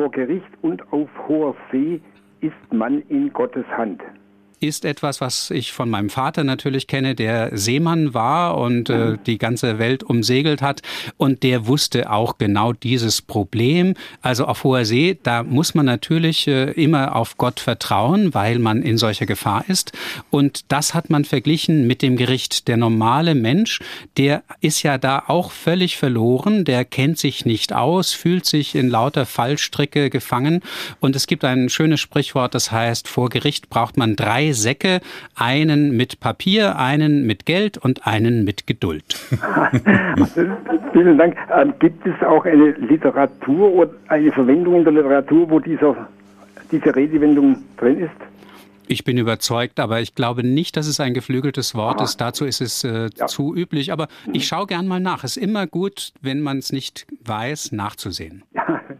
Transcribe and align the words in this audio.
vor 0.00 0.10
Gericht 0.12 0.48
und 0.62 0.82
auf 0.94 1.10
hoher 1.28 1.54
See 1.70 2.00
ist 2.40 2.72
man 2.72 3.02
in 3.10 3.30
Gottes 3.34 3.66
Hand 3.76 4.00
ist 4.60 4.84
etwas, 4.84 5.22
was 5.22 5.50
ich 5.50 5.72
von 5.72 5.88
meinem 5.88 6.10
Vater 6.10 6.44
natürlich 6.44 6.86
kenne, 6.86 7.14
der 7.14 7.56
Seemann 7.56 8.12
war 8.12 8.58
und 8.58 8.90
äh, 8.90 9.16
die 9.26 9.38
ganze 9.38 9.78
Welt 9.78 10.02
umsegelt 10.02 10.60
hat. 10.60 10.82
Und 11.16 11.42
der 11.42 11.66
wusste 11.66 12.10
auch 12.10 12.36
genau 12.36 12.74
dieses 12.74 13.22
Problem. 13.22 13.94
Also 14.20 14.44
auf 14.44 14.62
hoher 14.62 14.84
See, 14.84 15.18
da 15.22 15.42
muss 15.42 15.74
man 15.74 15.86
natürlich 15.86 16.46
äh, 16.46 16.72
immer 16.72 17.16
auf 17.16 17.38
Gott 17.38 17.58
vertrauen, 17.58 18.34
weil 18.34 18.58
man 18.58 18.82
in 18.82 18.98
solcher 18.98 19.24
Gefahr 19.24 19.64
ist. 19.66 19.92
Und 20.28 20.70
das 20.70 20.92
hat 20.92 21.08
man 21.08 21.24
verglichen 21.24 21.86
mit 21.86 22.02
dem 22.02 22.16
Gericht. 22.16 22.68
Der 22.68 22.76
normale 22.76 23.34
Mensch, 23.34 23.80
der 24.18 24.42
ist 24.60 24.82
ja 24.82 24.98
da 24.98 25.24
auch 25.26 25.52
völlig 25.52 25.96
verloren, 25.96 26.66
der 26.66 26.84
kennt 26.84 27.18
sich 27.18 27.46
nicht 27.46 27.72
aus, 27.72 28.12
fühlt 28.12 28.44
sich 28.44 28.74
in 28.74 28.90
lauter 28.90 29.24
Fallstricke 29.24 30.10
gefangen. 30.10 30.60
Und 31.00 31.16
es 31.16 31.26
gibt 31.26 31.44
ein 31.44 31.70
schönes 31.70 32.00
Sprichwort, 32.00 32.54
das 32.54 32.70
heißt, 32.70 33.08
vor 33.08 33.30
Gericht 33.30 33.70
braucht 33.70 33.96
man 33.96 34.16
drei 34.16 34.49
Säcke, 34.54 35.00
einen 35.34 35.96
mit 35.96 36.20
Papier, 36.20 36.78
einen 36.78 37.26
mit 37.26 37.46
Geld 37.46 37.78
und 37.78 38.06
einen 38.06 38.44
mit 38.44 38.66
Geduld. 38.66 39.04
Vielen 40.92 41.18
Dank. 41.18 41.36
Ähm, 41.56 41.74
gibt 41.78 42.06
es 42.06 42.26
auch 42.26 42.44
eine 42.44 42.72
Literatur 42.72 43.72
oder 43.72 43.92
eine 44.08 44.32
Verwendung 44.32 44.76
in 44.76 44.84
der 44.84 44.92
Literatur, 44.92 45.50
wo 45.50 45.60
dieser, 45.60 46.08
diese 46.70 46.94
Redewendung 46.94 47.56
drin 47.76 48.00
ist? 48.00 48.30
Ich 48.90 49.04
bin 49.04 49.18
überzeugt, 49.18 49.78
aber 49.78 50.00
ich 50.00 50.16
glaube 50.16 50.42
nicht, 50.42 50.76
dass 50.76 50.88
es 50.88 50.98
ein 50.98 51.14
geflügeltes 51.14 51.76
Wort 51.76 51.98
Aha. 51.98 52.04
ist. 52.04 52.20
Dazu 52.20 52.44
ist 52.44 52.60
es 52.60 52.82
äh, 52.82 53.08
ja. 53.16 53.28
zu 53.28 53.54
üblich. 53.54 53.92
Aber 53.92 54.08
ich 54.32 54.48
schaue 54.48 54.66
gern 54.66 54.88
mal 54.88 54.98
nach. 54.98 55.22
Es 55.22 55.36
ist 55.36 55.42
immer 55.44 55.68
gut, 55.68 56.12
wenn 56.22 56.40
man 56.40 56.58
es 56.58 56.72
nicht 56.72 57.06
weiß, 57.24 57.70
nachzusehen. 57.70 58.42
Ja, 58.52 58.80